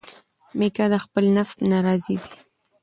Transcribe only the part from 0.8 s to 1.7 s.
د خپل نفس